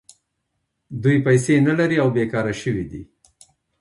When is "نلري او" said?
1.67-2.09